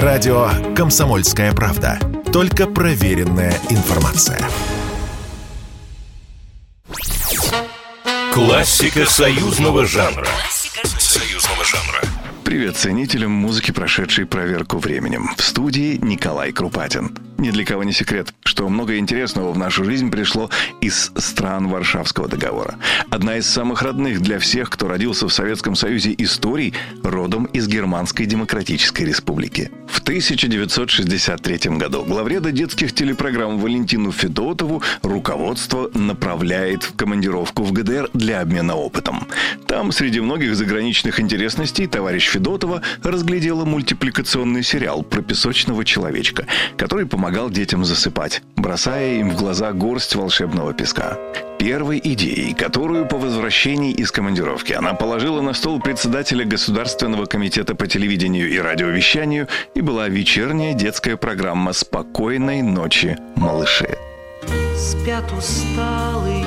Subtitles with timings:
[0.00, 1.98] Радио «Комсомольская правда».
[2.32, 4.40] Только проверенная информация.
[8.32, 10.26] Классика союзного жанра.
[10.98, 12.00] Союзного жанра.
[12.42, 15.28] Привет ценителям музыки, прошедшей проверку временем.
[15.36, 17.14] В студии Николай Крупатин.
[17.42, 20.48] Ни для кого не секрет, что много интересного в нашу жизнь пришло
[20.80, 22.76] из стран Варшавского договора.
[23.10, 28.26] Одна из самых родных для всех, кто родился в Советском Союзе историй, родом из Германской
[28.26, 29.72] Демократической Республики.
[29.88, 38.40] В 1963 году главреда детских телепрограмм Валентину Федотову руководство направляет в командировку в ГДР для
[38.40, 39.26] обмена опытом.
[39.66, 47.48] Там, среди многих заграничных интересностей, товарищ Федотова разглядела мультипликационный сериал про песочного человечка, который помогал
[47.48, 51.16] детям засыпать, бросая им в глаза горсть волшебного песка.
[51.58, 57.86] Первой идеей, которую по возвращении из командировки она положила на стол председателя Государственного комитета по
[57.86, 63.96] телевидению и радиовещанию и была вечерняя детская программа «Спокойной ночи, малыши».
[64.76, 66.44] Спят усталые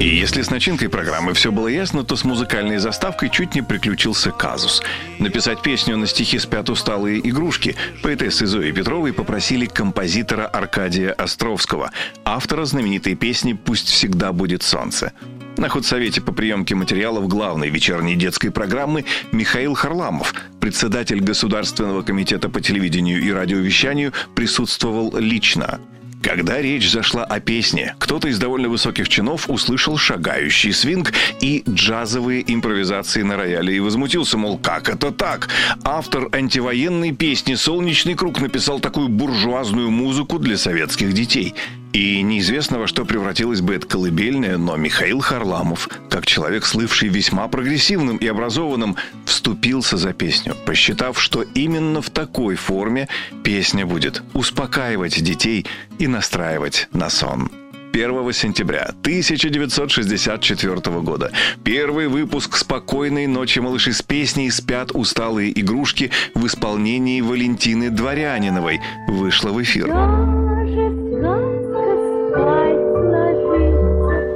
[0.00, 4.30] и если с начинкой программы все было ясно, то с музыкальной заставкой чуть не приключился
[4.30, 4.82] казус.
[5.18, 11.90] Написать песню на стихи «Спят усталые игрушки» поэтессы Зои Петровой попросили композитора Аркадия Островского,
[12.24, 15.12] автора знаменитой песни «Пусть всегда будет солнце».
[15.58, 22.62] На худсовете по приемке материалов главной вечерней детской программы Михаил Харламов, председатель Государственного комитета по
[22.62, 25.78] телевидению и радиовещанию, присутствовал лично.
[26.22, 32.44] Когда речь зашла о песне, кто-то из довольно высоких чинов услышал шагающий свинг и джазовые
[32.46, 35.48] импровизации на рояле и возмутился, мол, как это так?
[35.82, 41.54] Автор антивоенной песни «Солнечный круг» написал такую буржуазную музыку для советских детей.
[41.92, 47.48] И неизвестно, во что превратилась бы эта колыбельная, но Михаил Харламов, как человек, слывший весьма
[47.48, 53.08] прогрессивным и образованным, вступился за песню, посчитав, что именно в такой форме
[53.42, 55.66] песня будет успокаивать детей
[55.98, 57.50] и настраивать на сон.
[57.92, 61.32] 1 сентября 1964 года.
[61.64, 69.50] Первый выпуск «Спокойной ночи, малыши» с песней «Спят усталые игрушки» в исполнении Валентины Дворяниновой вышла
[69.50, 70.39] в эфир.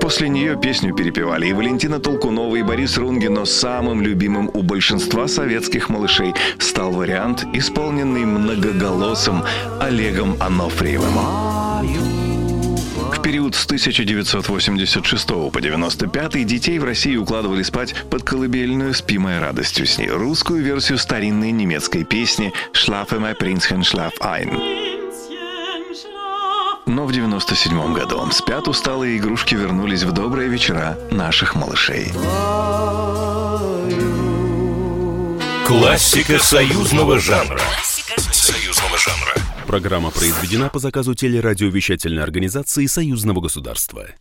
[0.05, 5.27] После нее песню перепевали и Валентина Толкунова, и Борис Рунгин, но самым любимым у большинства
[5.29, 9.43] советских малышей стал вариант, исполненный многоголосым
[9.81, 11.15] Олегом Анофриевым.
[13.23, 19.87] Период с 1986 по 95 детей в России укладывали спать под колыбельную «Спи моей радостью
[19.87, 24.84] с ней» русскую версию старинной немецкой песни «Schlafe mein Prinzchen schlaf ein».
[26.87, 32.13] Но в 97 году спят усталые игрушки вернулись в добрые вечера наших малышей.
[35.67, 37.61] Классика союзного жанра.
[38.31, 39.35] Союзного жанра.
[39.67, 44.07] Программа произведена по заказу телерадиовещательной организации Союзного государства.